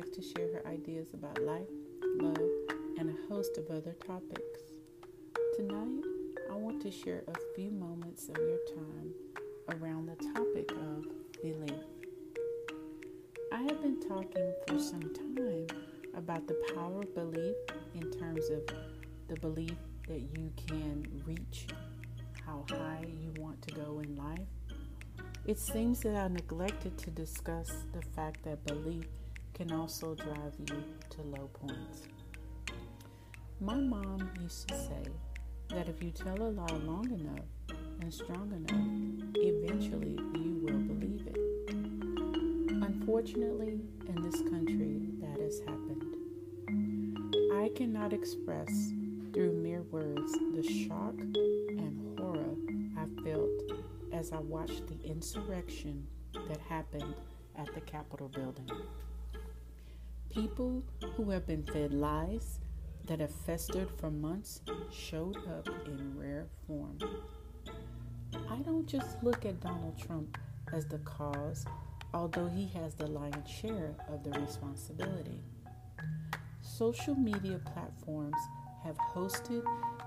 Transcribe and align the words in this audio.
back 0.00 0.10
to 0.12 0.22
share 0.22 0.54
her 0.54 0.66
ideas 0.66 1.08
about 1.14 1.42
life, 1.42 1.68
love, 2.20 2.38
and 2.98 3.10
a 3.10 3.32
host 3.32 3.58
of 3.58 3.68
other 3.70 3.94
topics. 4.06 4.60
Tonight, 5.56 6.04
I 6.50 6.54
want 6.54 6.80
to 6.82 6.90
share 6.90 7.22
a 7.28 7.54
few 7.54 7.70
moments 7.70 8.28
of 8.28 8.36
your 8.38 8.58
time 8.74 9.12
around 9.68 10.06
the 10.06 10.16
topic 10.32 10.70
of 10.72 11.04
belief. 11.42 11.84
I 13.52 13.62
have 13.62 13.82
been 13.82 14.00
talking 14.00 14.52
for 14.66 14.78
some 14.78 15.12
time 15.14 15.66
about 16.16 16.46
the 16.48 16.56
power 16.74 17.02
of 17.02 17.14
belief 17.14 17.56
in 17.94 18.10
terms 18.12 18.48
of 18.48 18.62
the 19.28 19.38
belief 19.40 19.76
that 20.08 20.20
you 20.20 20.50
can 20.66 21.06
reach 21.26 21.66
how 22.46 22.64
high 22.70 23.06
you 23.20 23.32
want 23.38 23.60
to 23.62 23.74
go 23.74 24.00
in 24.00 24.16
life. 24.16 24.59
It 25.50 25.58
seems 25.58 25.98
that 26.02 26.14
I 26.14 26.28
neglected 26.28 26.96
to 26.98 27.10
discuss 27.10 27.72
the 27.92 28.02
fact 28.14 28.44
that 28.44 28.64
belief 28.66 29.06
can 29.52 29.72
also 29.72 30.14
drive 30.14 30.54
you 30.60 30.84
to 31.10 31.22
low 31.22 31.50
points. 31.52 32.02
My 33.60 33.74
mom 33.74 34.30
used 34.40 34.68
to 34.68 34.74
say 34.78 35.10
that 35.70 35.88
if 35.88 36.00
you 36.04 36.12
tell 36.12 36.40
a 36.40 36.50
lie 36.50 36.78
long 36.84 37.10
enough 37.10 37.46
and 38.00 38.14
strong 38.14 38.52
enough, 38.52 39.34
eventually 39.38 40.16
you 40.40 40.60
will 40.62 40.78
believe 40.78 41.26
it. 41.26 41.36
Unfortunately, 42.84 43.80
in 44.06 44.22
this 44.22 44.40
country, 44.42 45.00
that 45.20 45.40
has 45.40 45.58
happened. 45.66 46.14
I 47.54 47.70
cannot 47.74 48.12
express 48.12 48.70
through 49.32 49.54
mere 49.54 49.82
words 49.90 50.32
the 50.54 50.62
shock 50.62 51.18
and 51.18 52.16
horror 52.16 52.54
I 52.96 53.24
felt 53.24 53.80
as 54.12 54.32
I 54.32 54.38
watched 54.38 54.86
the 54.86 55.08
insurrection 55.08 56.06
that 56.48 56.58
happened 56.68 57.14
at 57.56 57.72
the 57.74 57.80
Capitol 57.80 58.28
building. 58.28 58.68
People 60.30 60.82
who 61.16 61.30
have 61.30 61.46
been 61.46 61.64
fed 61.64 61.92
lies 61.92 62.60
that 63.06 63.20
have 63.20 63.34
festered 63.34 63.88
for 63.98 64.10
months 64.10 64.60
showed 64.92 65.36
up 65.48 65.68
in 65.86 66.12
rare 66.16 66.46
form. 66.66 66.98
I 68.48 68.56
don't 68.58 68.86
just 68.86 69.22
look 69.22 69.44
at 69.44 69.60
Donald 69.60 69.98
Trump 69.98 70.38
as 70.72 70.86
the 70.86 70.98
cause, 70.98 71.64
although 72.14 72.48
he 72.48 72.68
has 72.68 72.94
the 72.94 73.06
lion's 73.06 73.50
share 73.50 73.94
of 74.08 74.22
the 74.22 74.38
responsibility. 74.38 75.42
Social 76.62 77.14
media 77.14 77.60
platforms 77.74 78.36
have 78.84 78.96
hosted 78.96 79.62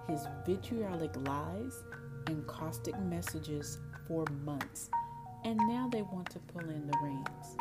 his 0.08 0.26
vitriolic 0.46 1.12
lies 1.28 1.84
and 2.28 2.46
caustic 2.48 2.98
messages 3.02 3.80
for 4.08 4.26
months, 4.44 4.90
and 5.44 5.58
now 5.58 5.90
they 5.92 6.02
want 6.02 6.30
to 6.32 6.40
pull 6.40 6.70
in 6.70 6.88
the 6.88 6.98
reins. 7.02 7.58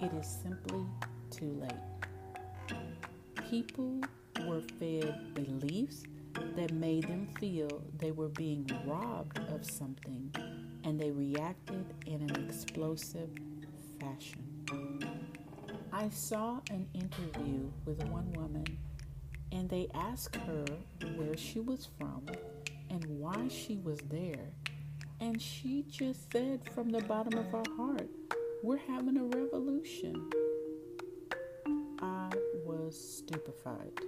It 0.00 0.12
is 0.14 0.26
simply 0.26 0.86
too 1.30 1.60
late. 1.60 2.78
People 3.48 4.00
were 4.46 4.62
fed 4.78 5.34
beliefs 5.34 6.04
that 6.56 6.72
made 6.72 7.04
them 7.04 7.28
feel 7.38 7.82
they 7.98 8.12
were 8.12 8.28
being 8.28 8.68
robbed 8.86 9.38
of 9.50 9.64
something, 9.64 10.32
and 10.84 10.98
they 10.98 11.10
reacted 11.10 11.84
in 12.06 12.22
an 12.22 12.44
explosive 12.48 13.28
fashion. 13.98 14.44
I 15.92 16.08
saw 16.10 16.60
an 16.70 16.86
interview 16.94 17.70
with 17.84 18.02
one 18.04 18.32
woman, 18.32 18.64
and 19.52 19.68
they 19.68 19.88
asked 19.94 20.36
her 20.36 20.64
where 21.16 21.36
she 21.36 21.60
was 21.60 21.88
from 21.98 22.24
and 22.88 23.04
why 23.04 23.48
she 23.48 23.76
was 23.78 23.98
there. 24.08 24.52
And 25.20 25.40
she 25.40 25.84
just 25.88 26.32
said 26.32 26.60
from 26.74 26.88
the 26.90 27.02
bottom 27.02 27.38
of 27.38 27.46
her 27.50 27.62
heart, 27.76 28.08
We're 28.62 28.78
having 28.78 29.18
a 29.18 29.24
revolution. 29.24 30.30
I 32.00 32.30
was 32.64 32.98
stupefied. 32.98 34.00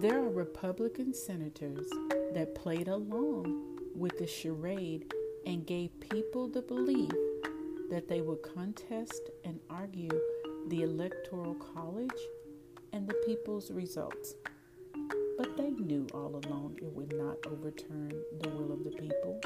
There 0.00 0.18
are 0.18 0.28
Republican 0.28 1.14
senators 1.14 1.88
that 2.34 2.54
played 2.56 2.88
along 2.88 3.78
with 3.94 4.18
the 4.18 4.26
charade 4.26 5.12
and 5.46 5.66
gave 5.66 5.90
people 6.00 6.48
the 6.48 6.62
belief 6.62 7.10
that 7.90 8.08
they 8.08 8.20
would 8.20 8.42
contest 8.42 9.30
and 9.44 9.60
argue 9.70 10.10
the 10.68 10.82
Electoral 10.82 11.54
College 11.54 12.10
and 12.92 13.06
the 13.06 13.14
people's 13.26 13.70
results. 13.70 14.34
But 15.38 15.56
they 15.56 15.70
knew 15.70 16.04
all 16.12 16.40
along 16.44 16.78
it 16.82 16.92
would 16.92 17.16
not 17.16 17.36
overturn 17.46 18.12
the 18.40 18.48
will 18.48 18.72
of 18.72 18.82
the 18.82 18.90
people. 18.90 19.40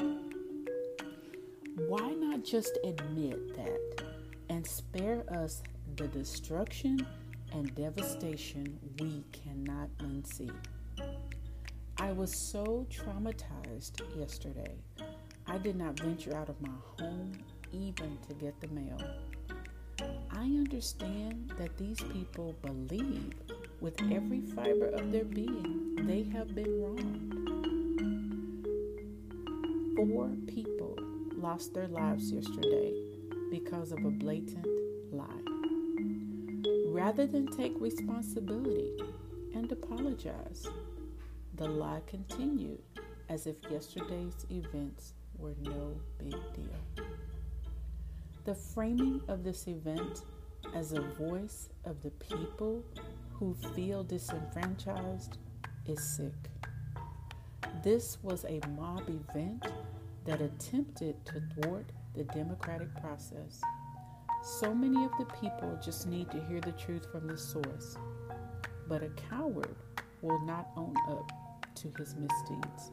Why 1.87 2.09
not 2.13 2.43
just 2.43 2.79
admit 2.83 3.55
that 3.55 4.03
and 4.49 4.65
spare 4.65 5.23
us 5.31 5.61
the 5.95 6.07
destruction 6.07 7.05
and 7.51 7.73
devastation 7.75 8.79
we 8.99 9.23
cannot 9.31 9.89
unsee? 9.99 10.51
I 11.97 12.11
was 12.11 12.35
so 12.35 12.87
traumatized 12.89 14.01
yesterday. 14.17 14.73
I 15.45 15.59
did 15.59 15.75
not 15.75 15.99
venture 15.99 16.35
out 16.35 16.49
of 16.49 16.59
my 16.59 16.73
home 16.99 17.33
even 17.71 18.17
to 18.27 18.33
get 18.33 18.59
the 18.59 18.67
mail. 18.69 18.99
I 20.31 20.43
understand 20.43 21.53
that 21.59 21.77
these 21.77 21.99
people 22.11 22.55
believe 22.63 23.33
with 23.83 24.01
every 24.13 24.39
fiber 24.39 24.87
of 24.93 25.11
their 25.11 25.25
being 25.25 25.93
they 26.07 26.23
have 26.23 26.55
been 26.55 26.81
wronged. 26.81 27.33
Four 29.97 30.29
people 30.47 30.95
lost 31.35 31.73
their 31.73 31.89
lives 31.89 32.31
yesterday 32.31 32.93
because 33.51 33.91
of 33.91 33.99
a 34.05 34.09
blatant 34.09 34.65
lie. 35.11 35.27
Rather 36.87 37.27
than 37.27 37.45
take 37.57 37.73
responsibility 37.81 38.93
and 39.53 39.69
apologize, 39.69 40.65
the 41.55 41.67
lie 41.67 42.01
continued 42.07 42.81
as 43.27 43.47
if 43.47 43.57
yesterday's 43.69 44.45
events 44.49 45.13
were 45.37 45.55
no 45.61 45.99
big 46.19 46.35
deal. 46.55 47.05
The 48.45 48.55
framing 48.55 49.19
of 49.27 49.43
this 49.43 49.67
event 49.67 50.21
as 50.73 50.93
a 50.93 51.01
voice 51.01 51.67
of 51.83 52.01
the 52.01 52.11
people 52.11 52.85
who 53.43 53.53
feel 53.75 54.05
disenfranchised 54.05 55.37
is 55.85 56.01
sick. 56.15 56.49
This 57.83 58.17
was 58.23 58.45
a 58.45 58.61
mob 58.77 59.03
event 59.09 59.65
that 60.23 60.39
attempted 60.39 61.25
to 61.25 61.41
thwart 61.53 61.91
the 62.15 62.23
democratic 62.23 62.95
process. 63.01 63.59
So 64.41 64.73
many 64.73 65.03
of 65.03 65.11
the 65.19 65.25
people 65.41 65.77
just 65.83 66.07
need 66.07 66.31
to 66.31 66.41
hear 66.45 66.61
the 66.61 66.71
truth 66.71 67.05
from 67.11 67.27
the 67.27 67.37
source. 67.37 67.97
But 68.87 69.03
a 69.03 69.09
coward 69.29 69.75
will 70.21 70.39
not 70.45 70.69
own 70.77 70.95
up 71.09 71.29
to 71.75 71.91
his 71.97 72.15
misdeeds. 72.15 72.91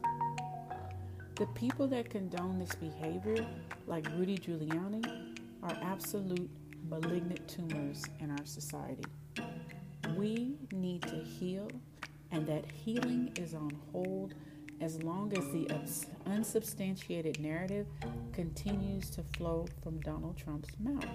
The 1.35 1.47
people 1.55 1.87
that 1.87 2.09
condone 2.09 2.59
this 2.59 2.75
behavior, 2.75 3.45
like 3.87 4.05
Rudy 4.17 4.37
Giuliani, 4.37 5.37
are 5.63 5.77
absolute 5.81 6.49
malignant 6.89 7.47
tumors 7.47 8.03
in 8.19 8.31
our 8.31 8.45
society. 8.45 9.05
We 10.17 10.55
need 10.71 11.01
to 11.03 11.15
heal, 11.15 11.69
and 12.31 12.47
that 12.47 12.65
healing 12.71 13.31
is 13.37 13.53
on 13.53 13.71
hold 13.91 14.33
as 14.79 15.01
long 15.03 15.31
as 15.37 15.45
the 15.51 15.67
unsubstantiated 16.25 17.39
narrative 17.39 17.87
continues 18.33 19.09
to 19.11 19.23
flow 19.37 19.67
from 19.83 19.99
Donald 20.01 20.37
Trump's 20.37 20.73
mouth. 20.79 21.05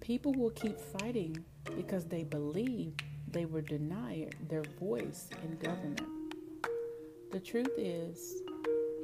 People 0.00 0.32
will 0.34 0.50
keep 0.50 0.78
fighting 0.80 1.44
because 1.76 2.04
they 2.04 2.22
believe 2.22 2.94
they 3.28 3.44
were 3.44 3.62
denied 3.62 4.36
their 4.48 4.64
voice 4.78 5.28
in 5.42 5.56
government. 5.56 6.06
The 7.32 7.40
truth 7.40 7.72
is, 7.76 8.42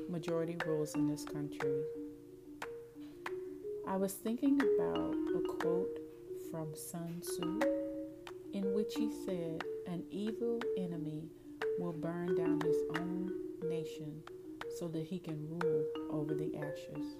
majority 0.09 0.57
rules 0.67 0.95
in 0.95 1.09
this 1.09 1.25
country 1.25 1.83
I 3.93 3.97
was 3.97 4.15
thinking 4.15 4.59
about 4.59 5.15
a 5.35 5.41
quote 5.59 5.99
from 6.51 6.75
Sun 6.75 7.21
Tzu 7.21 7.61
in 8.53 8.75
which 8.75 8.95
he 8.95 9.11
said, 9.25 9.65
An 9.87 10.03
evil 10.11 10.61
enemy 10.77 11.25
will 11.79 11.93
burn 11.93 12.37
down 12.37 12.61
his 12.61 12.77
own 12.99 13.33
nation 13.69 14.23
so 14.79 14.89
that 14.89 15.05
he 15.05 15.19
can 15.19 15.49
rule 15.49 15.85
over 16.11 16.35
the 16.35 16.57
ashes. 16.57 17.17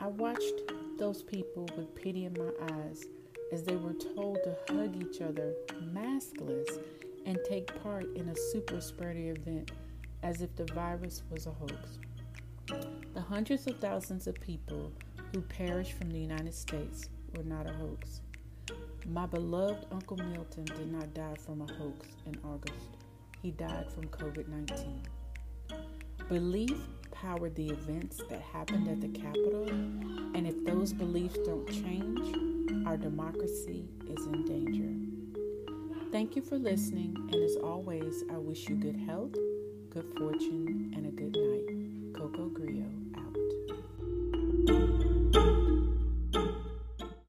I 0.00 0.08
watched 0.08 0.72
those 0.98 1.22
people 1.22 1.68
with 1.76 1.94
pity 1.94 2.24
in 2.26 2.34
my 2.34 2.76
eyes 2.76 3.06
as 3.52 3.62
they 3.62 3.76
were 3.76 3.94
told 4.14 4.38
to 4.44 4.56
hug 4.72 4.96
each 4.96 5.20
other 5.20 5.54
maskless 5.92 6.80
and 7.24 7.38
take 7.48 7.82
part 7.82 8.14
in 8.16 8.28
a 8.28 8.36
super 8.36 8.80
spreader 8.80 9.32
event 9.32 9.72
as 10.22 10.42
if 10.42 10.54
the 10.56 10.64
virus 10.74 11.22
was 11.30 11.46
a 11.46 11.50
hoax. 11.50 11.98
The 13.14 13.20
hundreds 13.20 13.66
of 13.66 13.78
thousands 13.78 14.26
of 14.26 14.34
people 14.40 14.92
who 15.32 15.40
perished 15.40 15.92
from 15.92 16.10
the 16.10 16.18
United 16.18 16.54
States 16.54 17.08
were 17.36 17.44
not 17.44 17.68
a 17.68 17.72
hoax. 17.74 18.22
My 19.06 19.26
beloved 19.26 19.86
Uncle 19.92 20.16
Milton 20.16 20.64
did 20.64 20.90
not 20.90 21.12
die 21.14 21.36
from 21.44 21.60
a 21.60 21.72
hoax 21.74 22.06
in 22.24 22.36
August. 22.44 22.96
He 23.42 23.50
died 23.50 23.86
from 23.92 24.04
COVID 24.04 24.48
19. 24.48 25.02
Belief 26.28 26.76
powered 27.12 27.54
the 27.54 27.68
events 27.68 28.20
that 28.28 28.40
happened 28.40 28.88
at 28.88 29.00
the 29.00 29.08
Capitol, 29.08 29.68
and 29.68 30.46
if 30.46 30.64
those 30.64 30.92
beliefs 30.92 31.38
don't 31.44 31.68
change, 31.68 32.86
our 32.86 32.96
democracy 32.96 33.88
is 34.08 34.26
in 34.26 34.44
danger. 34.44 36.10
Thank 36.10 36.36
you 36.36 36.42
for 36.42 36.56
listening, 36.56 37.14
and 37.32 37.42
as 37.42 37.56
always, 37.56 38.24
I 38.32 38.38
wish 38.38 38.68
you 38.68 38.76
good 38.76 38.96
health, 38.96 39.34
good 39.90 40.06
fortune, 40.16 40.92
and 40.96 41.06
a 41.06 41.10
good 41.10 41.36
night. 41.36 42.14
Coco 42.14 42.48
Grio. 42.48 42.86